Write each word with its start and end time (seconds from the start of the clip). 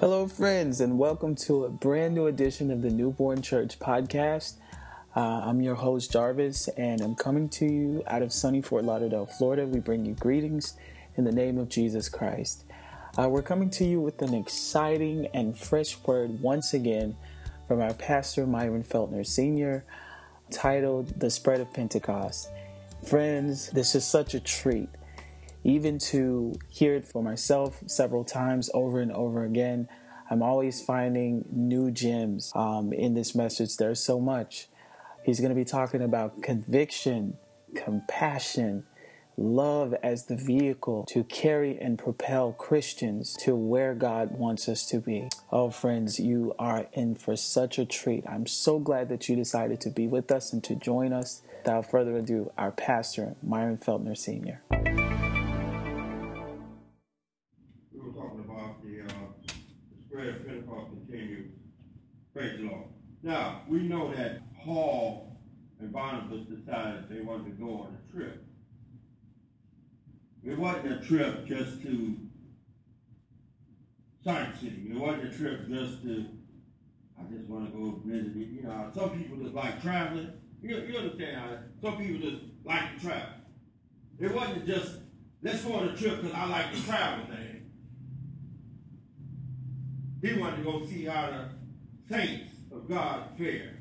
Hello, 0.00 0.28
friends, 0.28 0.80
and 0.80 0.96
welcome 0.96 1.34
to 1.34 1.64
a 1.64 1.68
brand 1.68 2.14
new 2.14 2.28
edition 2.28 2.70
of 2.70 2.82
the 2.82 2.88
Newborn 2.88 3.42
Church 3.42 3.80
podcast. 3.80 4.54
Uh, 5.16 5.40
I'm 5.42 5.60
your 5.60 5.74
host, 5.74 6.12
Jarvis, 6.12 6.68
and 6.76 7.00
I'm 7.00 7.16
coming 7.16 7.48
to 7.48 7.66
you 7.66 8.04
out 8.06 8.22
of 8.22 8.32
sunny 8.32 8.62
Fort 8.62 8.84
Lauderdale, 8.84 9.26
Florida. 9.26 9.66
We 9.66 9.80
bring 9.80 10.06
you 10.06 10.14
greetings 10.14 10.76
in 11.16 11.24
the 11.24 11.32
name 11.32 11.58
of 11.58 11.68
Jesus 11.68 12.08
Christ. 12.08 12.64
Uh, 13.18 13.28
we're 13.28 13.42
coming 13.42 13.70
to 13.70 13.84
you 13.84 14.00
with 14.00 14.22
an 14.22 14.34
exciting 14.34 15.26
and 15.34 15.58
fresh 15.58 15.98
word 16.06 16.40
once 16.40 16.74
again 16.74 17.16
from 17.66 17.80
our 17.80 17.94
pastor, 17.94 18.46
Myron 18.46 18.84
Feltner 18.84 19.26
Sr., 19.26 19.84
titled 20.52 21.18
The 21.18 21.28
Spread 21.28 21.60
of 21.60 21.72
Pentecost. 21.72 22.50
Friends, 23.04 23.70
this 23.70 23.96
is 23.96 24.04
such 24.04 24.34
a 24.34 24.40
treat 24.40 24.90
even 25.64 25.98
to 25.98 26.54
hear 26.68 26.94
it 26.94 27.06
for 27.06 27.22
myself 27.22 27.82
several 27.86 28.24
times 28.24 28.70
over 28.74 29.00
and 29.00 29.12
over 29.12 29.44
again. 29.44 29.88
I'm 30.30 30.42
always 30.42 30.82
finding 30.82 31.44
new 31.50 31.90
gems 31.90 32.52
um, 32.54 32.92
in 32.92 33.14
this 33.14 33.34
message. 33.34 33.76
There's 33.76 34.00
so 34.00 34.20
much. 34.20 34.68
He's 35.24 35.40
going 35.40 35.50
to 35.50 35.56
be 35.56 35.64
talking 35.64 36.02
about 36.02 36.42
conviction, 36.42 37.36
compassion, 37.74 38.84
love 39.38 39.94
as 40.02 40.26
the 40.26 40.36
vehicle 40.36 41.04
to 41.08 41.22
carry 41.24 41.78
and 41.78 41.98
propel 41.98 42.52
Christians 42.52 43.36
to 43.40 43.54
where 43.54 43.94
God 43.94 44.32
wants 44.32 44.68
us 44.68 44.84
to 44.86 44.98
be. 44.98 45.28
Oh, 45.52 45.70
friends, 45.70 46.18
you 46.18 46.54
are 46.58 46.88
in 46.92 47.14
for 47.14 47.36
such 47.36 47.78
a 47.78 47.84
treat. 47.84 48.24
I'm 48.28 48.46
so 48.46 48.78
glad 48.78 49.08
that 49.10 49.28
you 49.28 49.36
decided 49.36 49.80
to 49.82 49.90
be 49.90 50.06
with 50.06 50.30
us 50.32 50.52
and 50.52 50.62
to 50.64 50.74
join 50.74 51.12
us. 51.12 51.42
Without 51.62 51.90
further 51.90 52.16
ado, 52.16 52.52
our 52.56 52.72
pastor, 52.72 53.34
Myron 53.42 53.78
Feltner 53.78 54.16
Sr. 54.16 54.62
Now, 63.22 63.62
we 63.68 63.82
know 63.82 64.14
that 64.14 64.42
Paul 64.64 65.36
and 65.80 65.92
Barnabas 65.92 66.46
decided 66.46 67.08
they 67.08 67.20
wanted 67.20 67.44
to 67.46 67.50
go 67.62 67.80
on 67.80 67.96
a 67.96 68.12
trip. 68.12 68.44
It 70.44 70.56
wasn't 70.56 70.92
a 70.92 71.04
trip 71.04 71.46
just 71.46 71.82
to 71.82 72.16
sightseeing. 74.24 74.88
It 74.92 74.98
wasn't 74.98 75.34
a 75.34 75.36
trip 75.36 75.68
just 75.68 76.02
to, 76.02 76.26
I 77.18 77.22
just 77.32 77.48
want 77.48 77.72
to 77.72 77.78
go 77.78 78.00
visit. 78.04 78.36
You 78.36 78.62
know, 78.62 78.90
some 78.94 79.10
people 79.10 79.38
just 79.38 79.54
like 79.54 79.82
traveling. 79.82 80.32
You, 80.62 80.76
you 80.78 80.98
understand 80.98 81.36
how 81.36 81.58
some 81.82 81.98
people 81.98 82.30
just 82.30 82.42
like 82.64 82.94
to 82.94 83.00
travel. 83.00 83.34
It 84.20 84.32
wasn't 84.32 84.66
just, 84.66 84.96
let's 85.42 85.62
go 85.64 85.74
on 85.74 85.88
a 85.88 85.96
trip 85.96 86.22
because 86.22 86.36
I 86.36 86.46
like 86.46 86.72
to 86.72 86.82
travel 86.84 87.26
thing. 87.26 87.70
He 90.22 90.38
wanted 90.38 90.56
to 90.56 90.62
go 90.64 90.86
see 90.86 91.04
how 91.04 91.30
the 91.30 92.14
saints 92.14 92.57
of 92.72 92.88
God 92.88 93.30
fare. 93.36 93.74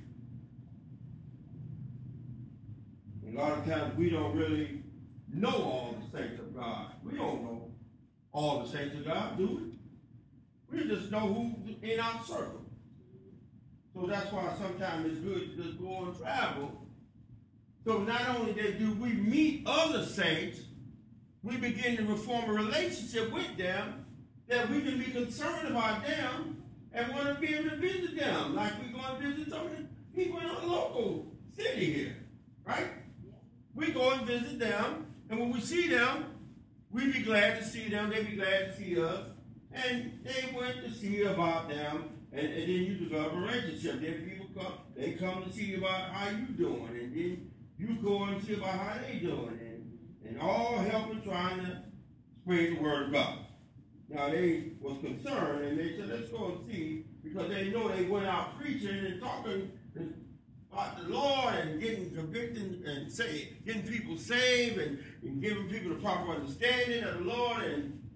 A 3.28 3.36
lot 3.38 3.58
of 3.58 3.66
times 3.66 3.98
we 3.98 4.10
don't 4.10 4.36
really 4.36 4.84
know 5.34 5.50
all 5.50 5.96
the 6.00 6.18
saints 6.18 6.40
of 6.40 6.56
God. 6.56 6.94
We 7.04 7.18
don't 7.18 7.44
know 7.44 7.72
all 8.32 8.64
the 8.64 8.70
saints 8.70 8.96
of 8.96 9.06
God, 9.06 9.38
do 9.38 9.48
we? 10.72 10.80
We 10.80 10.88
just 10.88 11.12
know 11.12 11.20
who's 11.20 11.76
in 11.82 12.00
our 12.00 12.24
circle. 12.24 12.62
So 13.94 14.06
that's 14.06 14.32
why 14.32 14.54
sometimes 14.60 15.06
it's 15.06 15.20
good 15.20 15.58
to 15.58 15.64
just 15.64 15.80
go 15.80 16.06
and 16.06 16.18
travel. 16.18 16.72
So 17.86 18.00
not 18.00 18.28
only 18.30 18.54
do 18.54 18.94
we 18.94 19.14
meet 19.14 19.64
other 19.66 20.06
saints, 20.06 20.60
we 21.42 21.58
begin 21.58 21.98
to 21.98 22.16
form 22.16 22.50
a 22.50 22.54
relationship 22.54 23.32
with 23.32 23.58
them 23.58 24.06
that 24.48 24.70
we 24.70 24.82
can 24.82 24.98
be 25.00 25.06
concerned 25.06 25.70
about 25.70 26.06
them 26.06 26.57
and 26.94 27.14
want 27.14 27.28
to 27.28 27.36
be 27.36 27.54
able 27.54 27.70
to 27.70 27.76
visit 27.78 28.18
them, 28.18 28.56
like 28.56 28.74
we're 28.82 29.00
going 29.00 29.22
to 29.22 29.28
visit 29.30 29.50
some 29.52 29.66
of 29.66 29.72
the 29.78 29.86
people 30.16 30.40
in 30.40 30.48
our 30.48 30.66
local 30.66 31.32
city 31.56 31.94
here, 31.94 32.18
right? 32.66 32.88
We 33.76 33.92
go 33.92 34.12
and 34.12 34.26
visit 34.26 34.60
them, 34.60 35.08
and 35.30 35.40
when 35.40 35.52
we 35.52 35.62
see 35.62 35.88
them, 35.88 36.26
we 36.90 37.12
be 37.12 37.22
glad 37.22 37.60
to 37.60 37.66
see 37.66 37.90
them, 37.90 38.10
they 38.10 38.24
be 38.24 38.36
glad 38.38 38.68
to 38.68 38.78
see 38.78 39.02
us, 39.02 39.30
and 39.74 40.20
they 40.24 40.56
went 40.56 40.84
to 40.84 40.92
see 40.92 41.24
about 41.24 41.70
them, 41.70 42.10
and, 42.32 42.48
and 42.48 42.62
then 42.62 42.70
you 42.70 42.96
develop 42.96 43.34
a 43.34 43.36
relationship. 43.36 44.02
Then 44.02 44.24
people 44.24 44.48
come, 44.60 44.74
they 44.96 45.12
come 45.14 45.44
to 45.44 45.52
see 45.52 45.76
about 45.76 46.12
how 46.12 46.30
you 46.30 46.46
doing, 46.58 46.90
and 47.00 47.14
then 47.14 47.52
you 47.78 47.96
go 48.02 48.24
and 48.24 48.44
see 48.44 48.54
about 48.54 48.70
how 48.70 49.00
they 49.06 49.20
doing, 49.20 49.60
and, 49.62 50.00
and 50.28 50.42
all 50.42 50.78
helping 50.78 51.22
trying 51.22 51.60
to 51.60 51.84
spread 52.42 52.78
the 52.78 52.82
word 52.82 53.08
of 53.08 53.12
God. 53.12 53.40
Now 54.10 54.30
they 54.30 54.72
was 54.80 54.98
concerned 55.00 55.66
and 55.66 55.78
they 55.78 55.98
said, 55.98 56.10
let's 56.10 56.30
go 56.30 56.46
and 56.46 56.72
see, 56.72 57.06
because 57.24 57.50
they 57.50 57.70
know 57.70 57.90
they 57.90 58.06
went 58.06 58.26
out 58.26 58.58
preaching 58.60 58.90
and 58.90 59.22
talking 59.22 59.72
about 60.72 61.02
the 61.02 61.10
Lord 61.10 61.54
and 61.56 61.82
getting 61.82 62.14
convicted 62.16 62.84
and 62.86 63.12
say, 63.12 63.54
getting 63.66 63.84
people 63.84 64.18
saved 64.18 64.78
and, 64.78 65.00
and 65.24 65.42
giving 65.42 65.68
people 65.68 65.90
the 65.90 66.02
proper 66.02 66.32
understanding 66.32 67.04
of 67.04 67.18
the 67.18 67.24
Lord. 67.26 67.64
And 67.64 68.10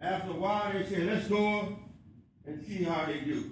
after 0.00 0.30
a 0.30 0.34
while 0.34 0.72
they 0.72 0.86
said, 0.86 1.06
let's 1.06 1.26
go 1.26 1.76
and 2.46 2.64
see 2.64 2.84
how 2.84 3.06
they 3.06 3.20
do. 3.20 3.50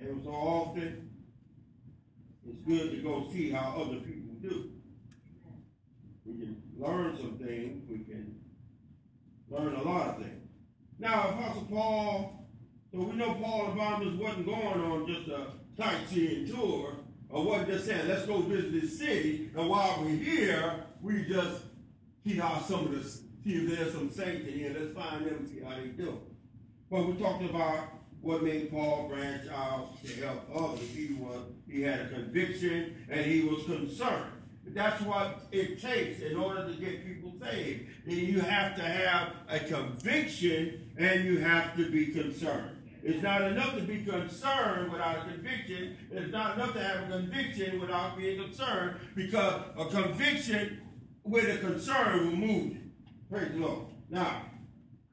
And 0.00 0.22
so 0.24 0.30
often 0.30 1.10
it's 2.48 2.62
good 2.62 2.90
to 2.90 2.96
go 3.02 3.28
see 3.32 3.50
how 3.50 3.82
other 3.82 4.00
people 4.00 4.34
do. 4.42 4.70
We 6.24 6.38
can 6.38 6.62
learn 6.76 7.16
some 7.18 7.38
things. 7.38 7.88
We 7.88 7.98
can 7.98 8.39
learn 9.50 9.74
a 9.74 9.82
lot 9.82 10.08
of 10.08 10.16
things. 10.18 10.48
Now, 10.98 11.30
Apostle 11.30 11.66
Paul, 11.70 12.48
so 12.92 13.00
we 13.00 13.16
know 13.16 13.34
Paul 13.34 13.68
and 13.68 13.78
Barnabas 13.78 14.14
wasn't 14.14 14.46
going 14.46 14.80
on 14.80 15.06
just 15.06 15.28
a 15.28 15.46
sightseeing 15.76 16.46
tour, 16.48 16.96
or 17.28 17.44
wasn't 17.44 17.68
just 17.68 17.86
saying, 17.86 18.08
let's 18.08 18.26
go 18.26 18.40
visit 18.40 18.72
this 18.72 18.98
city, 18.98 19.50
and 19.56 19.68
while 19.68 20.02
we're 20.02 20.16
here, 20.16 20.84
we 21.00 21.24
just 21.24 21.62
see 22.24 22.36
how 22.36 22.60
some 22.60 22.86
of 22.86 22.92
the, 22.92 23.02
see 23.08 23.22
if 23.46 23.78
there's 23.78 23.92
some 23.92 24.10
in 24.24 24.44
here, 24.44 24.76
let's 24.78 24.94
find 24.94 25.26
them 25.26 25.36
and 25.36 25.48
see 25.48 25.60
how 25.60 25.76
they 25.76 25.88
do. 25.88 26.20
But 26.90 27.06
we're 27.06 27.14
talking 27.14 27.48
about 27.48 27.84
what 28.20 28.42
made 28.42 28.70
Paul 28.70 29.08
branch 29.08 29.48
out 29.50 30.02
to 30.04 30.24
help 30.24 30.48
others. 30.54 30.88
He 30.94 31.14
was 31.14 31.40
he 31.66 31.82
had 31.82 32.00
a 32.00 32.08
conviction 32.08 33.06
and 33.08 33.24
he 33.24 33.42
was 33.42 33.64
concerned. 33.64 34.39
That's 34.74 35.02
what 35.02 35.46
it 35.50 35.80
takes 35.80 36.20
in 36.20 36.36
order 36.36 36.66
to 36.66 36.72
get 36.74 37.04
people 37.04 37.32
saved. 37.40 37.88
You 38.06 38.40
have 38.40 38.76
to 38.76 38.82
have 38.82 39.32
a 39.48 39.60
conviction 39.60 40.90
and 40.96 41.24
you 41.24 41.38
have 41.38 41.76
to 41.76 41.90
be 41.90 42.06
concerned. 42.06 42.76
It's 43.02 43.22
not 43.22 43.42
enough 43.42 43.74
to 43.76 43.82
be 43.82 44.04
concerned 44.04 44.92
without 44.92 45.18
a 45.18 45.30
conviction. 45.30 45.96
It's 46.10 46.32
not 46.32 46.56
enough 46.56 46.74
to 46.74 46.80
have 46.80 47.08
a 47.08 47.12
conviction 47.12 47.80
without 47.80 48.16
being 48.16 48.42
concerned 48.42 48.96
because 49.14 49.62
a 49.78 49.86
conviction 49.86 50.82
with 51.24 51.48
a 51.48 51.58
concern 51.58 52.26
will 52.26 52.36
move 52.36 52.72
you. 52.72 52.80
Praise 53.30 53.52
the 53.52 53.58
Lord. 53.58 53.86
Now, 54.10 54.42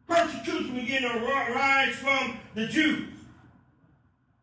persecution 0.07 0.75
began 0.75 1.03
to 1.03 1.19
rise 1.19 1.95
from 1.95 2.37
the 2.55 2.67
Jews. 2.67 3.13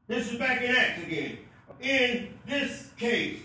This 0.07 0.33
is 0.33 0.39
back 0.39 0.63
in 0.63 0.75
Acts 0.75 1.03
again. 1.03 1.39
In 1.81 2.39
this 2.47 2.91
case, 2.97 3.41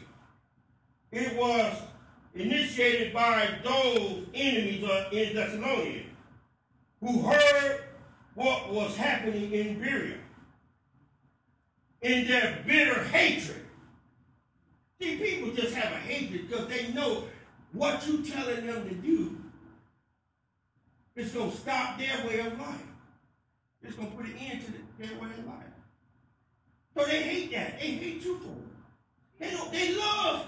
it 1.12 1.36
was 1.36 1.74
initiated 2.36 3.14
by 3.14 3.50
those 3.64 4.26
enemies 4.34 4.84
in 5.12 5.36
Thessalonica 5.36 6.06
who 7.02 7.22
heard 7.22 7.84
what 8.36 8.72
was 8.72 8.96
happening 8.96 9.52
in 9.52 9.80
Berea 9.80 10.18
in 12.02 12.28
their 12.28 12.64
bitter 12.66 13.04
hatred. 13.06 13.66
See, 15.02 15.18
people 15.18 15.54
just 15.54 15.74
have 15.74 15.92
a 15.92 16.00
hatred 16.00 16.50
because 16.50 16.68
they 16.68 16.92
know 16.94 17.24
what 17.74 18.06
you're 18.08 18.24
telling 18.24 18.66
them 18.66 18.88
to 18.88 18.96
do 18.96 19.38
is 21.16 21.32
going 21.32 21.52
to 21.52 21.58
stop 21.58 21.98
their 21.98 22.26
way 22.28 22.40
of 22.40 22.58
life. 22.60 22.82
It's 23.82 23.96
going 23.96 24.12
to 24.12 24.18
put 24.18 24.26
an 24.26 24.36
end 24.38 24.62
to 24.66 24.72
their 25.06 25.20
way 25.20 25.28
of 25.38 25.46
life. 25.46 25.56
So 26.96 27.06
they 27.06 27.22
hate 27.22 27.52
that. 27.52 27.80
They 27.80 27.92
hate 27.92 28.24
you 28.24 28.38
for 28.40 28.48
it. 28.48 29.40
They, 29.40 29.52
don't, 29.56 29.72
they 29.72 29.96
love 29.96 30.48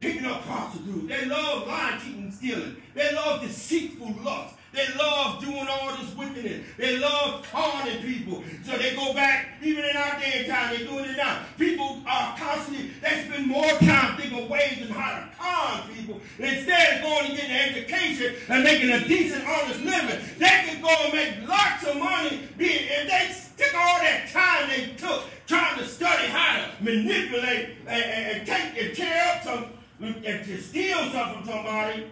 picking 0.00 0.24
up 0.24 0.44
prostitutes. 0.44 1.08
They 1.08 1.26
love 1.26 1.66
lying, 1.66 2.00
cheating, 2.00 2.32
stealing. 2.32 2.76
They 2.94 3.14
love 3.14 3.40
deceitful 3.40 4.14
lust. 4.22 4.54
They 4.72 4.86
love 4.98 5.42
doing 5.42 5.66
all 5.66 5.96
this 5.96 6.14
wickedness. 6.14 6.64
They 6.76 6.98
love 6.98 7.42
conning 7.50 8.02
people. 8.02 8.44
So 8.64 8.76
they 8.76 8.94
go 8.94 9.14
back, 9.14 9.48
even 9.62 9.84
in 9.84 9.96
our 9.96 10.20
day 10.20 10.32
and 10.36 10.46
time, 10.46 10.76
they're 10.76 10.86
doing 10.86 11.06
it 11.06 11.16
now. 11.16 11.42
People 11.58 12.02
are 12.06 12.36
constantly, 12.36 12.90
they 13.00 13.24
spend 13.26 13.46
more 13.46 13.70
time 13.78 14.16
thinking 14.18 14.44
of 14.44 14.50
ways 14.50 14.78
and 14.80 14.90
how 14.90 15.20
to 15.20 15.28
con 15.38 15.88
people. 15.94 16.20
Instead 16.38 16.96
of 16.96 17.02
going 17.02 17.26
and 17.26 17.36
getting 17.36 17.50
an 17.50 17.76
education 17.76 18.34
and 18.50 18.62
making 18.62 18.90
a 18.90 19.08
decent, 19.08 19.48
honest 19.48 19.80
living, 19.80 20.20
they 20.38 20.46
can 20.46 20.82
go 20.82 20.88
and 20.88 21.12
make 21.14 21.48
lots 21.48 21.86
of 21.86 21.96
money. 21.96 22.40
If 22.58 23.08
they 23.08 23.32
stick 23.32 23.74
all 23.74 23.98
that 24.00 24.28
time 24.30 24.68
they 24.68 24.94
took 24.96 25.24
trying 25.46 25.78
to 25.78 25.86
study 25.86 26.28
how 26.28 26.56
to 26.56 26.84
manipulate 26.84 27.70
and, 27.86 28.02
and, 28.04 28.36
and 28.36 28.46
take 28.46 28.84
and 28.84 28.94
tear 28.94 29.34
up 29.34 29.42
some 29.42 29.66
if 30.00 30.48
you 30.48 30.58
steal 30.58 30.98
something 31.10 31.42
from 31.42 31.46
somebody, 31.46 32.10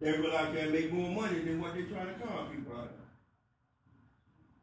they 0.00 0.12
realize 0.12 0.52
they 0.54 0.68
make 0.68 0.92
more 0.92 1.10
money 1.10 1.38
than 1.40 1.60
what 1.60 1.74
they're 1.74 1.84
trying 1.84 2.08
to 2.08 2.26
con 2.26 2.48
people 2.50 2.76
out 2.76 2.84
of. 2.84 2.90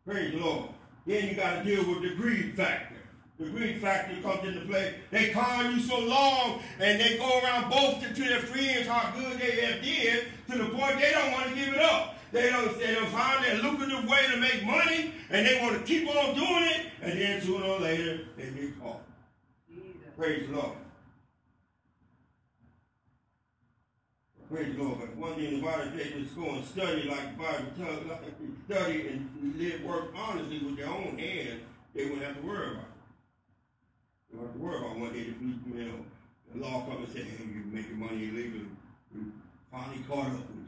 Praise 0.06 0.34
the 0.34 0.40
Lord. 0.40 0.70
Then 1.06 1.30
you 1.30 1.36
got 1.36 1.64
to 1.64 1.64
deal 1.64 1.88
with 1.88 2.02
the 2.02 2.16
greed 2.16 2.56
factor. 2.56 2.96
The 3.40 3.46
greed 3.50 3.80
factor 3.80 4.22
comes 4.22 4.46
into 4.46 4.66
play. 4.66 4.96
They 5.12 5.30
con 5.30 5.74
you 5.74 5.80
so 5.80 5.98
long 5.98 6.62
and 6.80 7.00
they 7.00 7.18
go 7.18 7.40
around 7.40 7.70
boasting 7.70 8.14
to 8.14 8.24
their 8.24 8.42
friends 8.42 8.86
how 8.86 9.14
good 9.18 9.40
they 9.40 9.62
have 9.62 9.82
did 9.82 10.26
to 10.52 10.58
the 10.58 10.66
point 10.66 11.00
they 11.00 11.12
don't 11.12 11.32
want 11.32 11.48
to 11.48 11.56
give 11.56 11.70
it 11.70 11.80
up. 11.80 12.18
They 12.34 12.50
don't, 12.50 12.78
they 12.78 12.94
don't 12.94 13.08
find 13.08 13.46
a 13.46 13.64
lucrative 13.64 14.08
way 14.08 14.28
to 14.32 14.38
make 14.38 14.66
money 14.66 15.14
and 15.30 15.48
they 15.48 15.62
want 15.62 15.78
to 15.78 15.84
keep 15.84 16.08
on 16.10 16.36
doing 16.36 16.64
it 16.64 16.86
and 17.02 17.20
then 17.20 17.42
sooner 17.42 17.66
or 17.66 17.80
later 17.80 18.20
they 18.36 18.50
get 18.50 18.80
caught. 18.82 19.02
Praise 20.18 20.48
the 20.48 20.56
Lord. 20.56 20.76
Praise 24.52 24.76
the 24.76 24.82
Lord. 24.82 25.00
But 25.00 25.16
one 25.16 25.36
thing 25.36 25.60
the 25.60 25.62
Bible 25.62 25.92
says, 25.96 26.12
just 26.12 26.36
go 26.36 26.50
and 26.50 26.66
study 26.66 27.04
like 27.04 27.38
the 27.38 27.44
Bible 27.44 27.72
tells 27.78 28.10
us, 28.10 28.20
study 28.66 29.08
and 29.08 29.54
live, 29.58 29.84
work 29.84 30.12
honestly 30.16 30.58
with 30.58 30.78
their 30.78 30.88
own 30.88 31.20
hands, 31.20 31.62
they 31.94 32.06
wouldn't 32.06 32.24
have 32.24 32.36
to 32.42 32.48
worry 32.48 32.72
about 32.72 32.86
it. 32.86 32.90
They 34.32 34.38
don't 34.38 34.48
have 34.48 34.56
to 34.56 34.60
worry 34.60 34.78
about 34.78 34.98
one 34.98 35.14
day 35.14 35.24
the 35.26 35.34
police, 35.34 35.56
you 35.68 35.86
know, 35.86 36.06
the 36.52 36.62
law 36.66 36.82
comes 36.82 37.06
and 37.06 37.14
say, 37.14 37.24
hey, 37.30 37.46
you're 37.46 37.64
making 37.66 38.00
money 38.00 38.30
illegally. 38.30 38.66
You 39.14 39.32
finally 39.72 40.04
caught 40.08 40.26
up 40.26 40.34
with 40.34 40.50
you. 40.50 40.66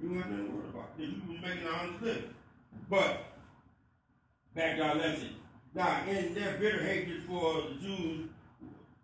You 0.00 0.08
don't 0.10 0.22
have 0.22 0.30
to 0.30 0.52
worry 0.52 0.68
about 0.68 0.96
because 0.96 1.12
you 1.12 1.22
was 1.32 1.42
making 1.42 1.66
an 1.66 1.74
honest 1.74 2.02
living. 2.02 2.34
But, 2.88 3.24
back 4.54 4.76
to 4.76 4.82
our 4.84 4.94
lesson. 4.94 5.30
Now, 5.74 6.04
in 6.08 6.32
their 6.32 6.58
bitter 6.58 6.82
hatred 6.84 7.24
for 7.24 7.54
the 7.54 7.74
Jews, 7.82 8.28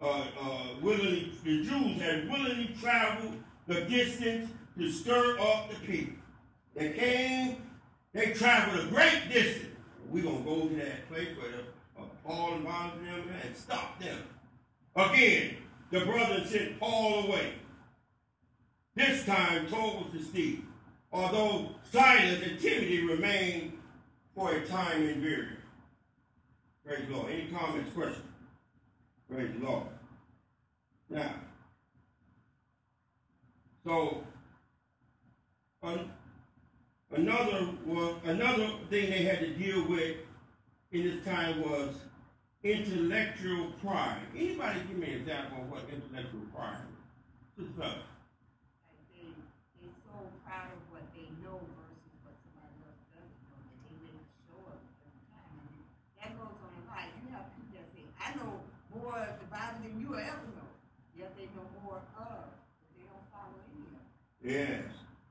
uh, 0.01 0.27
uh, 0.41 0.67
willingly, 0.81 1.33
the 1.43 1.65
Jews 1.65 2.01
had 2.01 2.31
willingly 2.31 2.77
traveled 2.81 3.35
the 3.67 3.83
distance 3.83 4.51
to 4.79 4.91
stir 4.91 5.39
up 5.41 5.71
the 5.71 5.77
people. 5.87 6.15
They 6.75 6.91
came, 6.91 7.57
they 8.13 8.33
traveled 8.33 8.85
a 8.85 8.89
great 8.89 9.31
distance. 9.31 9.75
We're 10.09 10.25
going 10.25 10.45
to 10.45 10.51
go 10.51 10.69
to 10.69 10.75
that 10.77 11.09
place 11.09 11.29
where 11.37 11.61
uh, 11.99 12.09
Paul 12.25 12.55
and 12.55 12.65
Barnabas 12.65 13.25
and 13.45 13.57
stop 13.57 14.01
them. 14.01 14.19
Again, 14.97 15.57
the 15.91 16.01
brothers 16.01 16.51
sent 16.51 16.79
Paul 16.79 17.27
away. 17.27 17.55
This 18.95 19.25
time 19.25 19.67
told 19.69 20.13
to 20.13 20.23
Steve, 20.23 20.65
although 21.13 21.71
Silas 21.91 22.43
and 22.43 22.61
Timothy 22.61 23.05
remained 23.05 23.73
for 24.35 24.53
a 24.53 24.67
time 24.67 25.03
in 25.03 25.21
Berea. 25.21 25.49
Praise 26.87 27.07
the 27.09 27.17
Lord. 27.17 27.33
Any 27.33 27.51
comments, 27.51 27.93
questions? 27.93 28.25
Praise 29.31 29.51
the 29.59 29.67
Lord. 29.67 29.87
Now, 31.09 31.35
so 33.85 34.25
another 37.15 37.69
was 37.87 38.15
another 38.25 38.69
thing 38.91 39.11
they 39.11 39.23
had 39.25 39.41
to 39.41 39.51
deal 39.55 39.87
with 39.89 40.17
in 40.93 41.05
this 41.05 41.25
time 41.25 41.63
was 41.63 41.95
intellectual 42.63 43.73
pride. 43.83 44.23
Anybody 44.35 44.81
give 44.89 44.99
me 44.99 45.13
an 45.13 45.21
example 45.21 45.63
of 45.63 45.71
what 45.71 45.85
intellectual 45.93 46.47
pride 46.55 46.81
is? 47.59 47.67
Just 47.67 47.79
Like 47.79 48.03
they, 49.13 49.31
they 49.79 49.91
so 50.09 50.17
proud 50.43 50.73
of 50.73 50.81
what 50.91 51.05
they 51.15 51.29
know 51.45 51.61
versus 51.61 52.15
what 52.25 52.35
somebody 52.41 52.73
else 52.83 52.99
doesn't 53.15 53.43
know, 53.47 53.61
that 53.63 53.79
they 53.85 53.95
really 54.01 54.25
show 54.49 54.59
up 54.65 54.81
every 55.05 55.25
time. 55.29 55.55
And 55.61 55.83
that 56.19 56.31
goes 56.41 56.57
on 56.57 56.73
a 56.73 56.83
lot. 56.89 57.05
You 57.21 57.31
have 57.37 57.47
people 57.55 57.79
that 57.79 57.87
say, 57.95 58.03
I 58.17 58.33
know 58.41 58.65
more 58.91 59.19
of 59.19 59.39
the 59.39 59.49
Bible 59.53 59.85
than 59.87 60.01
you 60.01 60.09
will 60.15 60.25
ever 60.25 60.49
know. 60.57 60.71
Yet 61.15 61.37
they 61.39 61.47
know 61.55 61.69
more 61.85 62.03
of, 62.17 62.49
but 62.49 62.91
they 62.97 63.07
don't 63.07 63.29
follow 63.31 63.55
any 63.71 63.87
of 63.87 64.03
it. 64.03 64.09
Yes, 64.45 64.83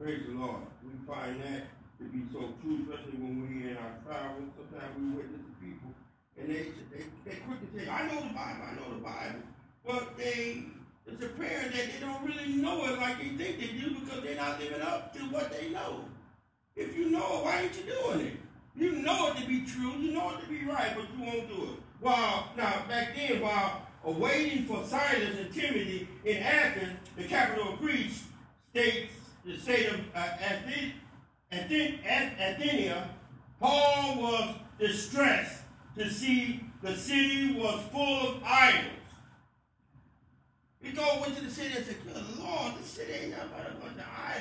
praise 0.01 0.25
the 0.25 0.33
Lord. 0.33 0.63
We 0.83 0.89
find 1.05 1.39
that 1.43 1.69
to 1.99 2.03
be 2.05 2.23
so 2.33 2.49
true, 2.63 2.81
especially 2.81 3.19
when 3.21 3.45
we 3.45 3.69
in 3.69 3.77
our 3.77 3.93
travels. 4.03 4.49
Sometimes 4.57 4.97
we 4.97 5.05
witness 5.11 5.41
to 5.45 5.53
people, 5.61 5.93
and 6.35 6.49
they 6.49 6.73
they 6.89 7.05
they 7.23 7.37
quick 7.45 7.61
to 7.61 7.77
say, 7.77 7.87
"I 7.87 8.07
know 8.07 8.25
the 8.25 8.33
Bible, 8.33 8.65
I 8.65 8.73
know 8.73 8.89
the 8.89 9.03
Bible," 9.03 9.41
but 9.85 10.17
they 10.17 10.63
it's 11.05 11.23
apparent 11.23 11.75
that 11.75 11.93
they 11.93 11.99
don't 12.01 12.25
really 12.25 12.53
know 12.53 12.85
it 12.85 12.97
like 12.97 13.19
they 13.19 13.29
think 13.37 13.59
they 13.59 13.77
do 13.77 13.99
because 13.99 14.23
they're 14.23 14.35
not 14.35 14.59
living 14.59 14.81
up 14.81 15.13
to 15.13 15.19
what 15.29 15.51
they 15.51 15.69
know. 15.69 16.05
If 16.75 16.97
you 16.97 17.11
know 17.11 17.37
it, 17.37 17.45
why 17.45 17.61
ain't 17.61 17.77
you 17.77 17.83
doing 17.83 18.27
it? 18.27 18.37
You 18.75 18.93
know 18.93 19.27
it 19.27 19.37
to 19.37 19.45
be 19.45 19.63
true, 19.63 19.91
you 19.91 20.13
know 20.13 20.31
it 20.31 20.41
to 20.41 20.47
be 20.47 20.65
right, 20.65 20.93
but 20.95 21.05
you 21.15 21.23
won't 21.23 21.47
do 21.47 21.63
it. 21.65 21.79
While 21.99 22.49
now 22.57 22.85
back 22.89 23.15
then, 23.15 23.41
while 23.41 23.83
awaiting 24.03 24.65
for 24.65 24.83
Silas 24.83 25.37
and 25.37 25.53
Timothy 25.53 26.07
in 26.25 26.37
Athens, 26.37 26.97
the 27.15 27.25
capital 27.25 27.73
of 27.73 27.79
Greece, 27.79 28.23
states 28.73 29.13
the 29.45 29.57
state 29.57 29.87
of 29.87 29.99
uh, 30.15 30.19
Athens, 30.19 30.93
Athenia, 31.51 33.07
Paul 33.59 34.21
was 34.21 34.55
distressed 34.79 35.61
to 35.95 36.09
see 36.09 36.61
the 36.81 36.95
city 36.95 37.53
was 37.53 37.79
full 37.91 38.29
of 38.29 38.43
idols. 38.43 38.87
He 40.81 40.91
go 40.91 41.19
went 41.21 41.37
to 41.37 41.43
the 41.43 41.51
city 41.51 41.75
and 41.77 41.85
said, 41.85 41.97
Good 42.03 42.39
Lord, 42.39 42.73
this 42.79 42.87
city 42.87 43.13
ain't 43.13 43.31
nothing 43.31 43.49
but 43.55 43.71
a 43.71 43.73
bunch. 43.75 43.93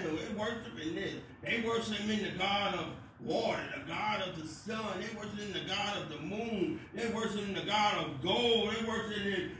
They 0.02 0.34
worshiping 0.34 0.94
this. 0.94 1.14
They 1.42 1.62
worshiping 1.66 2.22
the 2.22 2.38
God 2.38 2.74
of 2.74 2.86
water, 3.20 3.62
the 3.76 3.92
God 3.92 4.22
of 4.22 4.40
the 4.40 4.48
sun. 4.48 4.98
They 4.98 5.16
worshiping 5.16 5.52
the 5.52 5.68
God 5.68 6.02
of 6.02 6.08
the 6.08 6.18
moon. 6.18 6.80
They 6.94 7.08
worshiping 7.08 7.54
the 7.54 7.66
God 7.66 8.06
of 8.06 8.22
gold. 8.22 8.70
They 8.72 8.88
worshiping 8.88 9.50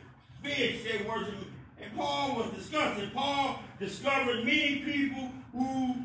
fish. 0.43 0.83
They 0.83 1.07
worshiping. 1.07 1.52
And 1.83 1.97
Paul 1.97 2.37
was 2.37 2.51
discussing. 2.53 3.11
Paul 3.11 3.59
discovered 3.81 4.45
many 4.45 4.79
people 4.79 5.31
who 5.53 5.97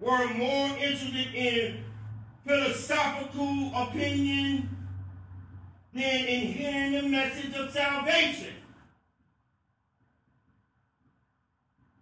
were 0.00 0.28
more 0.34 0.68
interested 0.78 1.34
in 1.34 1.84
philosophical 2.46 3.72
opinion 3.74 4.68
than 5.92 6.24
in 6.24 6.52
hearing 6.52 6.92
the 6.92 7.02
message 7.02 7.54
of 7.54 7.70
salvation. 7.70 8.54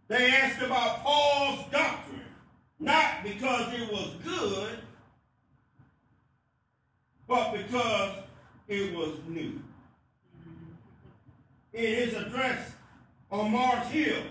They 0.06 0.30
asked 0.30 0.62
about 0.62 0.98
Paul's 1.02 1.64
doctrine, 1.72 2.20
not 2.78 3.24
because 3.24 3.72
it 3.72 3.90
was 3.90 4.10
good, 4.22 4.78
but 7.26 7.52
because 7.52 8.16
it 8.68 8.94
was 8.94 9.18
new. 9.26 9.60
In 11.72 11.94
his 11.94 12.14
address 12.14 12.73
on 13.34 13.50
Mars 13.50 13.88
Hill, 13.88 14.22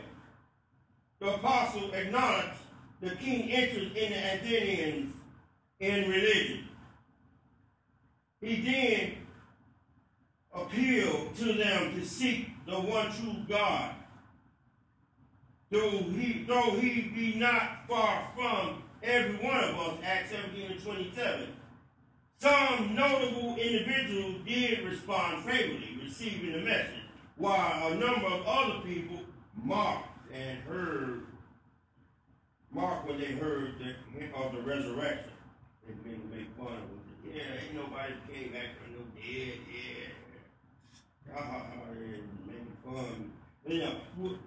the 1.19 1.35
apostle 1.35 1.93
acknowledged 1.93 2.59
the 3.01 3.09
keen 3.11 3.49
interest 3.49 3.97
in 3.97 4.11
the 4.11 4.33
Athenians 4.35 5.13
in 5.81 6.09
religion. 6.09 6.69
He 8.39 8.61
then 8.61 9.17
appealed 10.53 11.35
to 11.35 11.53
them 11.53 11.99
to 11.99 12.05
seek 12.05 12.47
the 12.65 12.79
one 12.79 13.11
true 13.11 13.35
God. 13.49 13.93
Though 15.69 15.89
he, 15.89 16.45
though 16.47 16.71
he 16.79 17.01
be 17.01 17.35
not 17.35 17.85
far 17.89 18.29
from 18.35 18.83
every 19.01 19.35
one 19.35 19.63
of 19.65 19.79
us, 19.79 19.97
Acts 20.03 20.31
17 20.31 20.71
and 20.71 20.81
27. 20.81 21.47
Some 22.37 22.95
notable 22.95 23.55
individuals 23.57 24.35
did 24.45 24.83
respond 24.83 25.43
favorably, 25.43 25.99
receiving 26.03 26.53
the 26.53 26.59
message, 26.59 27.02
while 27.37 27.91
a 27.91 27.95
number 27.95 28.27
of 28.27 28.45
other 28.45 28.79
people 28.85 29.19
mocked 29.55 30.09
and 30.33 30.59
heard, 30.59 31.23
mocked 32.71 33.07
when 33.07 33.19
they 33.19 33.33
heard 33.33 33.75
the, 33.79 34.37
of 34.37 34.53
the 34.53 34.61
resurrection. 34.61 35.29
They 35.87 35.93
to 35.93 36.35
make 36.35 36.47
fun 36.57 36.67
of 36.67 36.83
it. 36.83 37.35
Yeah, 37.35 37.43
ain't 37.65 37.75
nobody 37.75 38.13
came 38.31 38.53
back 38.53 38.77
from 38.77 38.93
no 38.93 38.99
dead, 39.15 39.59
yeah. 39.67 41.35
Ah, 41.35 41.65
and 41.89 42.27
making 42.45 42.77
fun. 42.85 43.31
You 43.67 43.79
know, 43.79 43.95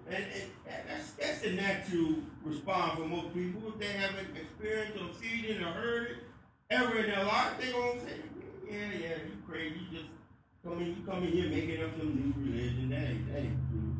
and, 0.09 0.15
and 0.15 0.87
that's, 0.87 1.11
that's 1.11 1.41
the 1.41 1.51
natural 1.51 2.15
response 2.43 2.99
for 2.99 3.05
most 3.05 3.33
people. 3.33 3.61
If 3.69 3.79
they 3.79 3.87
haven't 3.93 4.37
experienced 4.37 4.97
or 4.97 5.13
seen 5.21 5.45
it 5.45 5.61
or 5.61 5.71
heard 5.71 6.11
it, 6.11 6.17
ever 6.69 6.97
in 6.99 7.07
their 7.07 7.23
life, 7.23 7.53
they 7.59 7.71
gonna 7.71 7.99
say, 7.99 8.17
yeah, 8.69 8.89
yeah, 8.93 9.15
you 9.25 9.37
crazy. 9.47 9.75
You 9.91 9.99
just 9.99 10.09
come 10.67 11.23
in, 11.23 11.33
you 11.33 11.41
here 11.41 11.49
making 11.49 11.83
up 11.83 11.91
some 11.97 12.15
new 12.15 12.51
religion. 12.51 12.89
That 12.89 13.03
ain't, 13.03 13.31
that 13.31 13.39
ain't 13.39 13.69
true. 13.69 13.95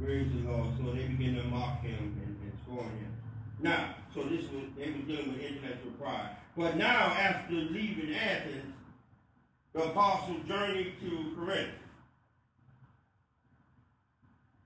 Praise 0.00 0.28
the 0.32 0.50
law? 0.50 0.72
So 0.78 0.92
they 0.92 1.06
begin 1.06 1.36
to 1.36 1.44
mock 1.44 1.82
him 1.82 2.20
and, 2.24 2.36
and 2.42 2.52
scorn 2.62 2.86
him. 2.86 3.16
Now, 3.60 3.96
so 4.14 4.22
this 4.22 4.44
was 4.52 4.64
they 4.76 4.90
were 4.90 5.06
dealing 5.06 5.32
with 5.32 5.40
intellectual 5.40 5.92
pride. 5.98 6.30
But 6.56 6.76
now, 6.76 7.06
after 7.06 7.54
leaving 7.54 8.14
Athens, 8.14 8.74
the 9.72 9.84
apostle 9.84 10.36
journeyed 10.46 10.94
to 11.00 11.32
Corinth, 11.36 11.70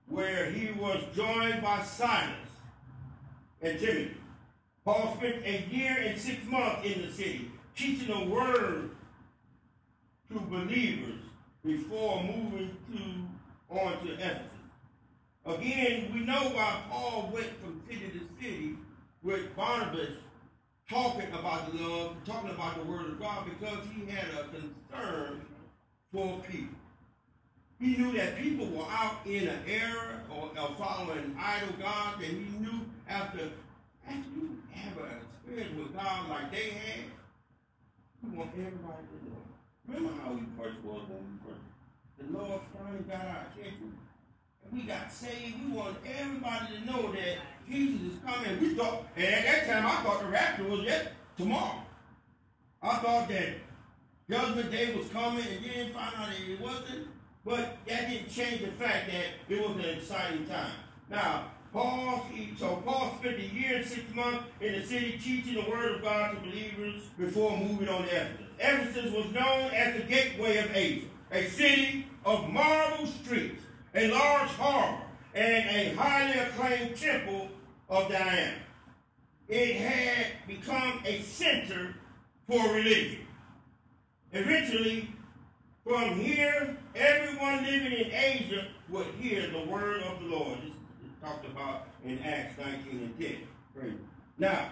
where 0.07 0.51
he 0.51 0.71
was 0.71 1.01
joined 1.15 1.61
by 1.61 1.81
Silas 1.83 2.35
and 3.61 3.79
Timothy. 3.79 4.17
Paul 4.83 5.15
spent 5.17 5.45
a 5.45 5.67
year 5.71 5.95
and 6.05 6.19
six 6.19 6.45
months 6.45 6.85
in 6.85 7.01
the 7.01 7.11
city, 7.11 7.51
teaching 7.75 8.07
the 8.07 8.25
word 8.25 8.91
to 10.31 10.39
believers 10.39 11.20
before 11.63 12.23
moving 12.23 12.75
to 12.91 13.75
on 13.75 14.05
to 14.05 14.13
Ephesus. 14.13 14.47
Again, 15.45 16.11
we 16.13 16.19
know 16.19 16.49
why 16.53 16.81
Paul 16.89 17.31
went 17.33 17.59
from 17.61 17.81
city 17.87 18.11
to 18.11 18.43
city 18.43 18.75
with 19.23 19.55
Barnabas, 19.55 20.09
talking 20.89 21.31
about 21.31 21.71
the 21.71 21.81
love, 21.81 22.15
talking 22.25 22.51
about 22.51 22.75
the 22.77 22.91
word 22.91 23.07
of 23.07 23.19
God 23.19 23.45
because 23.45 23.79
he 23.95 24.05
had 24.11 24.25
a 24.39 24.43
concern 24.49 25.41
for 26.11 26.39
people. 26.49 26.75
He 27.79 27.97
knew 27.97 28.11
that 28.13 28.37
people 28.37 28.67
were 28.67 28.85
out 28.87 29.25
in 29.25 29.47
an 29.47 29.59
error 29.67 30.21
or, 30.29 30.51
or 30.59 30.75
following 30.77 31.35
idol 31.39 31.75
gods, 31.79 32.23
and 32.23 32.45
he 32.45 32.59
knew 32.59 32.85
after, 33.09 33.49
after 34.07 34.29
you 34.35 34.57
have 34.71 34.97
an 34.97 35.05
experience 35.21 35.75
with 35.75 35.95
God 35.95 36.29
like 36.29 36.51
they 36.51 36.69
had, 36.69 37.05
you 38.23 38.37
want 38.37 38.51
everybody 38.53 38.77
to 38.77 39.29
know. 39.29 39.50
Remember 39.87 40.13
how 40.21 40.33
we 40.33 40.41
first 40.57 40.83
was 40.83 41.01
when 41.09 41.19
we 41.25 41.51
first, 41.51 41.61
the 42.19 42.37
Lord 42.37 42.61
finally 42.73 43.03
got 43.03 43.25
our 43.25 43.47
attention? 43.51 43.97
And 44.63 44.73
we 44.73 44.83
got 44.83 45.11
saved. 45.11 45.55
We 45.65 45.71
want 45.71 45.97
everybody 46.05 46.77
to 46.77 46.85
know 46.85 47.11
that 47.11 47.37
Jesus 47.67 48.13
is 48.13 48.19
coming. 48.25 48.59
We 48.61 48.75
thought, 48.75 49.07
and 49.15 49.25
at 49.25 49.45
that 49.45 49.67
time, 49.67 49.85
I 49.85 50.03
thought 50.03 50.21
the 50.21 50.27
rapture 50.27 50.63
was 50.65 50.81
yet 50.81 51.13
tomorrow. 51.37 51.81
I 52.81 52.95
thought 52.97 53.29
that 53.29 53.49
judgment 54.29 54.71
day 54.71 54.95
was 54.95 55.07
coming, 55.09 55.45
and 55.45 55.65
then 55.65 55.93
find 55.93 56.15
out 56.15 56.29
that 56.29 56.49
it 56.49 56.61
wasn't. 56.61 57.07
But 57.43 57.77
that 57.87 58.09
didn't 58.09 58.29
change 58.29 58.61
the 58.61 58.71
fact 58.71 59.09
that 59.11 59.53
it 59.53 59.67
was 59.67 59.77
an 59.77 59.97
exciting 59.97 60.45
time. 60.45 60.73
Now, 61.09 61.45
Paul, 61.73 62.25
so 62.59 62.81
Paul 62.85 63.15
spent 63.19 63.37
a 63.37 63.45
year 63.45 63.77
and 63.77 63.85
six 63.85 64.13
months 64.13 64.43
in 64.59 64.73
the 64.73 64.85
city 64.85 65.17
teaching 65.23 65.55
the 65.55 65.69
word 65.69 65.95
of 65.95 66.01
God 66.01 66.35
to 66.35 66.49
believers 66.49 67.03
before 67.17 67.57
moving 67.57 67.87
on 67.87 68.03
to 68.03 68.09
Ephesus. 68.09 68.45
Ephesus 68.59 69.11
was 69.13 69.33
known 69.33 69.71
as 69.71 69.95
the 69.95 70.03
gateway 70.03 70.57
of 70.57 70.75
Asia, 70.75 71.07
a 71.31 71.47
city 71.47 72.07
of 72.25 72.49
marble 72.49 73.07
streets, 73.07 73.63
a 73.95 74.11
large 74.11 74.49
harbor, 74.49 75.01
and 75.33 75.69
a 75.69 75.95
highly 75.95 76.39
acclaimed 76.39 76.97
temple 76.97 77.47
of 77.89 78.09
Diana. 78.09 78.57
It 79.47 79.77
had 79.77 80.27
become 80.47 81.01
a 81.05 81.21
center 81.21 81.95
for 82.47 82.61
religion. 82.73 83.25
Eventually, 84.33 85.09
from 85.85 86.19
here, 86.19 86.77
everyone 86.95 87.63
living 87.63 87.93
in 87.93 88.11
Asia 88.11 88.67
would 88.89 89.07
hear 89.19 89.47
the 89.47 89.71
word 89.71 90.01
of 90.03 90.19
the 90.21 90.27
Lord. 90.27 90.59
Talked 91.21 91.45
about 91.45 91.87
in 92.03 92.19
Acts 92.19 92.57
19 92.57 92.91
and 92.91 93.19
10. 93.19 93.99
Now, 94.39 94.69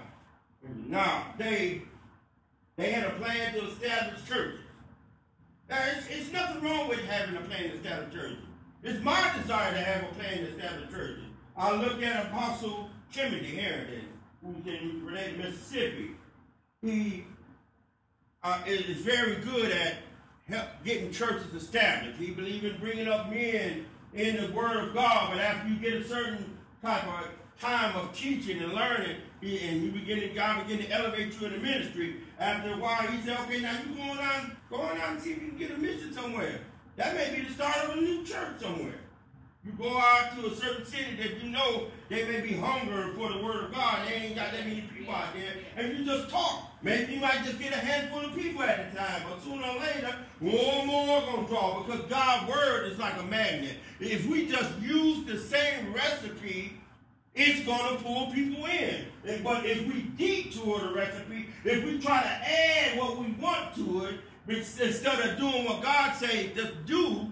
now 0.87 1.33
they 1.37 1.83
they 2.75 2.91
had 2.91 3.05
a 3.05 3.11
plan 3.11 3.53
to 3.53 3.67
establish 3.67 4.25
churches. 4.27 4.61
Now, 5.69 5.77
it's, 5.95 6.07
it's 6.07 6.31
nothing 6.31 6.63
wrong 6.63 6.87
with 6.89 7.01
having 7.01 7.35
a 7.35 7.41
plan 7.41 7.63
to 7.63 7.75
establish 7.75 8.13
churches. 8.13 8.37
It's 8.81 9.03
my 9.03 9.31
desire 9.39 9.73
to 9.73 9.79
have 9.79 10.03
a 10.03 10.13
plan 10.15 10.37
to 10.37 10.55
establish 10.55 10.89
churches. 10.89 11.23
I 11.55 11.75
look 11.75 12.01
at 12.01 12.27
Apostle 12.27 12.89
Timothy 13.11 13.55
Harrington, 13.57 14.07
who's 14.43 14.65
in 14.65 15.01
Grenada, 15.01 15.37
Mississippi. 15.37 16.11
He 16.81 17.25
uh, 18.41 18.61
is 18.65 19.01
very 19.01 19.35
good 19.35 19.71
at 19.71 19.97
help 20.47 20.67
getting 20.83 21.11
churches 21.11 21.53
established. 21.53 22.17
He 22.17 22.31
believes 22.31 22.63
in 22.63 22.77
bringing 22.79 23.07
up 23.07 23.29
men 23.29 23.85
in 24.13 24.37
the 24.37 24.51
Word 24.53 24.77
of 24.77 24.93
God, 24.93 25.31
but 25.31 25.39
after 25.39 25.69
you 25.69 25.75
get 25.75 25.93
a 25.93 26.07
certain 26.07 26.57
type 26.81 27.05
of 27.05 27.29
time 27.59 27.95
of 27.95 28.13
teaching 28.13 28.59
and 28.61 28.73
learning, 28.73 29.17
and 29.41 29.83
you 29.83 29.91
begin 29.91 30.19
to, 30.21 30.29
God 30.29 30.67
begin 30.67 30.85
to 30.85 30.91
elevate 30.91 31.39
you 31.39 31.47
in 31.47 31.53
the 31.53 31.59
ministry. 31.59 32.17
After 32.39 32.73
a 32.73 32.77
while, 32.77 33.07
he 33.07 33.21
said, 33.21 33.39
okay, 33.41 33.61
now 33.61 33.77
you 33.87 33.95
going 33.95 34.19
out, 34.19 34.45
going 34.69 34.99
out 34.99 35.09
and 35.11 35.21
see 35.21 35.31
if 35.31 35.41
you 35.41 35.49
can 35.49 35.57
get 35.57 35.71
a 35.71 35.77
mission 35.77 36.13
somewhere. 36.13 36.59
That 36.95 37.15
may 37.15 37.35
be 37.35 37.47
the 37.47 37.53
start 37.53 37.77
of 37.89 37.97
a 37.97 38.01
new 38.01 38.25
church 38.25 38.59
somewhere. 38.59 38.99
You 39.65 39.73
go 39.73 39.97
out 39.97 40.35
to 40.35 40.47
a 40.47 40.55
certain 40.55 40.85
city 40.85 41.17
that 41.17 41.43
you 41.43 41.49
know 41.49 41.87
they 42.07 42.25
may 42.25 42.39
be 42.39 42.53
hungry 42.53 43.13
for 43.13 43.29
the 43.29 43.43
word 43.43 43.65
of 43.65 43.73
God. 43.73 44.07
They 44.07 44.13
ain't 44.13 44.35
got 44.35 44.53
that 44.53 44.65
many 44.65 44.81
people 44.81 45.13
out 45.13 45.33
there. 45.33 45.53
And 45.75 45.97
you 45.97 46.05
just 46.05 46.29
talk. 46.29 46.71
Maybe 46.81 47.13
you 47.13 47.19
might 47.19 47.43
just 47.43 47.59
get 47.59 47.73
a 47.73 47.77
handful 47.77 48.21
of 48.21 48.33
people 48.33 48.63
at 48.63 48.79
a 48.79 48.95
time. 48.95 49.23
But 49.29 49.43
sooner 49.43 49.67
or 49.67 49.79
later, 49.79 50.15
and 50.39 50.87
more 50.87 51.21
going 51.21 51.45
to 51.45 51.51
draw 51.51 51.83
because 51.83 52.05
God's 52.05 52.49
word 52.49 52.89
is 52.89 52.97
like 52.99 53.19
a 53.19 53.23
magnet. 53.23 53.75
If 53.99 54.25
we 54.27 54.47
just 54.47 54.79
use 54.79 55.25
the 55.25 55.37
same 55.37 55.93
recipe, 55.93 56.79
it's 57.35 57.65
going 57.65 57.97
to 57.97 58.03
pull 58.03 58.31
people 58.31 58.65
in. 58.65 59.05
But 59.43 59.65
if 59.65 59.85
we 59.87 60.03
detour 60.17 60.79
the 60.79 60.93
recipe, 60.93 61.47
if 61.65 61.83
we 61.83 61.99
try 61.99 62.21
to 62.21 62.29
add 62.29 62.97
what 62.97 63.17
we 63.17 63.31
want 63.33 63.75
to 63.75 64.05
it, 64.05 64.15
instead 64.47 65.19
of 65.19 65.37
doing 65.37 65.65
what 65.65 65.83
God 65.83 66.15
says, 66.15 66.55
just 66.55 66.85
do, 66.85 67.29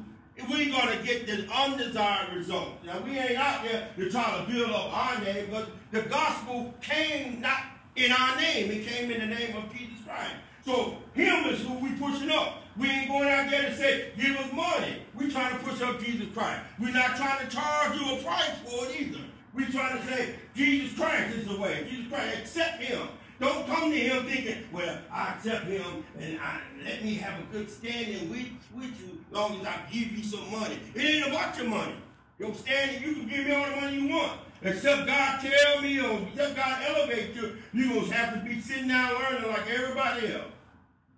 we're 0.50 0.70
going 0.70 0.98
to 0.98 1.04
get 1.04 1.26
this 1.26 1.50
undesired 1.52 2.34
result. 2.36 2.84
Now, 2.86 3.00
we 3.00 3.18
ain't 3.18 3.38
out 3.38 3.64
there 3.64 3.90
to 3.98 4.10
try 4.10 4.38
to 4.40 4.52
build 4.52 4.72
up 4.72 4.94
our 4.94 5.22
name, 5.22 5.48
but 5.52 5.70
the 5.92 6.04
gospel 6.04 6.74
came 6.82 7.42
not 7.42 7.62
in 7.96 8.12
our 8.12 8.36
name. 8.38 8.72
It 8.72 8.88
came 8.88 9.12
in 9.12 9.30
the 9.30 9.36
name 9.36 9.56
of 9.58 9.72
Jesus 9.74 9.98
Christ. 10.06 10.36
So 10.64 10.98
him 11.14 11.46
is 11.46 11.62
who 11.62 11.74
we 11.76 11.92
pushing 11.94 12.30
up. 12.30 12.64
We 12.78 12.90
ain't 12.90 13.08
going 13.08 13.28
out 13.28 13.50
there 13.50 13.70
to 13.70 13.76
say, 13.76 14.12
give 14.18 14.36
us 14.38 14.52
money. 14.54 14.98
we 15.16 15.32
trying 15.32 15.58
to 15.58 15.64
push 15.64 15.82
up 15.82 16.04
Jesus 16.04 16.28
Christ. 16.34 16.62
We're 16.80 16.92
not 16.92 17.16
trying 17.16 17.48
to 17.48 17.56
charge 17.56 18.00
you 18.00 18.16
a 18.16 18.22
price 18.22 18.52
for 18.64 18.86
it 18.86 19.02
either. 19.02 19.20
we 19.54 19.66
trying 19.66 19.98
to 19.98 20.06
say, 20.06 20.36
Jesus 20.56 20.96
Christ 20.98 21.36
is 21.36 21.48
the 21.48 21.58
way. 21.58 21.88
Jesus 21.90 22.12
Christ, 22.12 22.38
accept 22.38 22.84
him. 22.84 23.08
Don't 23.40 23.68
come 23.68 23.92
to 23.92 23.98
him 23.98 24.26
thinking, 24.26 24.64
well, 24.72 24.98
I 25.12 25.34
accept 25.34 25.66
him 25.66 26.04
and 26.20 26.40
I, 26.40 26.60
let 26.84 27.04
me 27.04 27.16
have 27.16 27.40
a 27.40 27.44
good 27.52 27.70
standing 27.70 28.30
with, 28.32 28.48
with 28.74 29.00
you 29.00 29.20
as 29.30 29.36
long 29.36 29.60
as 29.60 29.68
I 29.68 29.80
give 29.92 30.12
you 30.12 30.24
some 30.24 30.50
money. 30.52 30.80
It 30.96 31.02
ain't 31.02 31.28
about 31.28 31.56
your 31.58 31.68
money. 31.68 31.94
Your 32.40 32.54
standing, 32.56 33.02
you 33.04 33.14
can 33.16 33.28
give 33.28 33.46
me 33.46 33.54
all 33.54 33.70
the 33.70 33.76
money 33.76 33.98
you 34.00 34.08
want. 34.10 34.40
Except 34.64 35.06
God 35.06 35.40
tell 35.40 35.82
me 35.82 36.00
or 36.00 36.20
except 36.30 36.56
God 36.56 36.84
elevate 36.88 37.36
you, 37.36 37.58
you're 37.74 37.94
going 37.94 38.08
to 38.08 38.14
have 38.14 38.34
to 38.34 38.50
be 38.50 38.60
sitting 38.60 38.88
down 38.88 39.14
learning 39.14 39.50
like 39.50 39.70
everybody 39.70 40.34
else. 40.34 40.52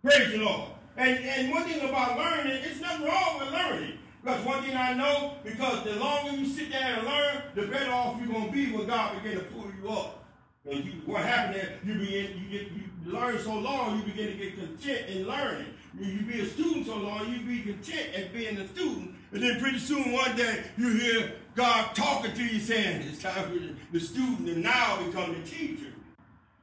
Praise 0.01 0.31
the 0.31 0.39
Lord. 0.39 0.71
And, 0.97 1.19
and 1.23 1.51
one 1.51 1.63
thing 1.63 1.87
about 1.87 2.17
learning, 2.17 2.61
it's 2.65 2.81
nothing 2.81 3.07
wrong 3.07 3.39
with 3.39 3.51
learning. 3.51 3.97
Because 4.21 4.45
one 4.45 4.63
thing 4.63 4.75
I 4.75 4.93
know, 4.93 5.35
because 5.45 5.85
the 5.85 5.95
longer 5.95 6.35
you 6.35 6.45
sit 6.45 6.71
down 6.71 6.99
and 6.99 7.07
learn, 7.07 7.43
the 7.55 7.67
better 7.67 7.91
off 7.91 8.19
you're 8.19 8.33
going 8.33 8.47
to 8.47 8.51
be 8.51 8.71
when 8.73 8.85
God 8.85 9.23
begin 9.23 9.37
to 9.37 9.45
pull 9.45 9.67
you 9.81 9.89
up. 9.89 10.25
And 10.65 10.83
you, 10.85 10.91
what 11.05 11.23
happened 11.23 11.55
there, 11.55 11.79
you 11.85 11.93
begin, 11.93 12.41
you 12.41 12.59
get, 12.59 12.71
you 12.71 13.11
learn 13.11 13.39
so 13.39 13.57
long, 13.57 13.97
you 13.97 14.03
begin 14.03 14.27
to 14.27 14.33
get 14.33 14.55
content 14.55 15.09
in 15.09 15.27
learning. 15.27 15.67
You, 15.99 16.21
be 16.21 16.41
a 16.41 16.45
student 16.45 16.85
so 16.85 16.97
long, 16.97 17.31
you 17.31 17.39
be 17.39 17.61
content 17.61 18.13
as 18.13 18.27
being 18.27 18.57
a 18.57 18.67
student. 18.67 19.15
And 19.31 19.41
then 19.41 19.59
pretty 19.59 19.79
soon 19.79 20.11
one 20.11 20.35
day, 20.35 20.63
you 20.77 20.89
hear 20.89 21.33
God 21.55 21.95
talking 21.95 22.33
to 22.33 22.43
you 22.43 22.59
saying, 22.59 23.03
it's 23.03 23.21
time 23.21 23.49
for 23.49 23.59
the, 23.59 23.73
the 23.91 23.99
student 23.99 24.45
to 24.47 24.59
now 24.59 25.01
become 25.05 25.33
the 25.33 25.47
teacher. 25.49 25.93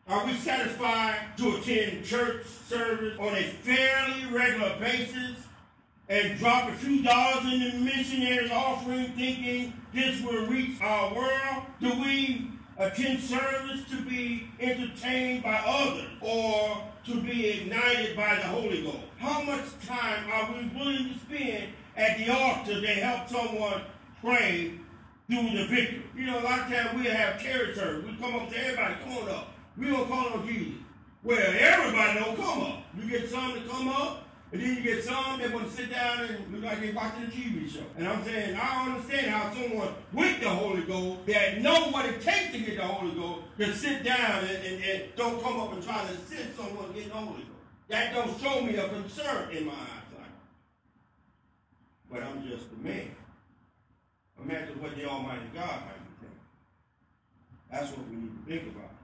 Are 0.08 0.24
we 0.24 0.34
satisfied 0.34 1.18
to 1.38 1.56
attend 1.56 2.04
church 2.04 2.46
service 2.68 3.18
on 3.18 3.34
a 3.34 3.42
fairly 3.42 4.26
regular 4.30 4.78
basis 4.78 5.36
and 6.08 6.38
drop 6.38 6.68
a 6.68 6.72
few 6.74 7.02
dollars 7.02 7.44
in 7.52 7.60
the 7.60 7.78
missionary's 7.78 8.52
offering 8.52 9.06
thinking 9.16 9.72
this 9.92 10.22
will 10.22 10.46
reach 10.46 10.80
our 10.80 11.12
world? 11.12 11.64
Do 11.80 11.90
we 12.00 12.50
attend 12.78 13.21
service 13.21 13.83
to 13.90 14.02
be 14.02 14.49
entertained 14.61 15.42
by 15.42 15.62
others 15.66 16.09
or 16.21 16.83
to 17.06 17.21
be 17.21 17.49
ignited 17.49 18.16
by 18.16 18.37
the 18.37 18.42
Holy 18.42 18.83
Ghost? 18.83 18.99
How 19.18 19.42
much 19.42 19.64
time 19.87 20.30
are 20.30 20.52
we 20.52 20.68
willing 20.78 21.12
to 21.12 21.18
spend 21.21 21.68
at 21.97 22.18
the 22.18 22.30
altar 22.30 22.80
to 22.80 22.87
help 22.87 23.28
someone 23.28 23.83
pray 24.21 24.73
through 25.28 25.50
the 25.56 25.66
victory? 25.66 26.02
You 26.16 26.26
know, 26.26 26.40
a 26.40 26.42
lot 26.42 26.61
of 26.61 26.68
times 26.68 26.99
we 26.99 27.06
have 27.06 27.40
carry 27.40 27.75
service. 27.75 28.04
We 28.04 28.16
come 28.16 28.35
up 28.35 28.50
to 28.50 28.59
everybody, 28.59 28.95
come 29.04 29.18
on 29.18 29.28
up. 29.30 29.49
We 29.76 29.88
don't 29.88 30.09
call 30.09 30.35
on 30.35 30.47
Jesus. 30.47 30.75
Well, 31.23 31.54
everybody 31.59 32.21
don't 32.21 32.37
come 32.37 32.62
up. 32.62 32.83
You 32.97 33.11
get 33.11 33.28
some 33.28 33.54
to 33.54 33.61
come 33.68 33.88
up, 33.88 34.25
and 34.52 34.62
then 34.62 34.76
you 34.76 34.82
get 34.82 35.02
some 35.02 35.40
that 35.40 35.52
want 35.52 35.68
to 35.68 35.76
sit 35.76 35.90
down 35.90 36.24
and 36.24 36.52
look 36.52 36.62
like 36.62 36.80
they're 36.80 36.94
watching 36.94 37.24
a 37.24 37.26
TV 37.26 37.68
show. 37.68 37.82
And 37.96 38.06
I'm 38.06 38.24
saying, 38.24 38.56
I 38.56 38.86
understand 38.86 39.26
how 39.26 39.52
someone 39.52 39.88
with 40.12 40.40
the 40.40 40.48
Holy 40.48 40.82
Ghost 40.82 41.26
that 41.26 41.60
know 41.60 41.88
what 41.90 42.06
it 42.06 42.20
takes 42.20 42.52
to 42.52 42.58
get 42.60 42.76
the 42.76 42.82
Holy 42.82 43.12
Ghost 43.14 43.42
can 43.58 43.74
sit 43.74 44.04
down 44.04 44.44
and, 44.44 44.64
and, 44.64 44.84
and 44.84 45.02
don't 45.16 45.42
come 45.42 45.58
up 45.60 45.72
and 45.72 45.82
try 45.82 46.00
to 46.04 46.12
assist 46.12 46.56
someone 46.56 46.92
getting 46.92 47.08
the 47.08 47.14
Holy 47.16 47.38
Ghost. 47.38 47.50
That 47.88 48.14
don't 48.14 48.40
show 48.40 48.62
me 48.62 48.76
a 48.76 48.88
concern 48.88 49.50
in 49.50 49.66
my 49.66 49.72
eyesight. 49.72 50.32
But 52.10 52.22
I'm 52.22 52.46
just 52.48 52.66
a 52.72 52.84
man. 52.84 53.10
Imagine 54.42 54.80
what 54.80 54.94
the 54.96 55.08
Almighty 55.08 55.46
God 55.54 55.80
might 55.86 56.04
be 56.04 56.14
thinking. 56.20 56.38
That's 57.70 57.90
what 57.90 58.08
we 58.08 58.16
need 58.16 58.30
to 58.30 58.50
think 58.50 58.76
about. 58.76 58.95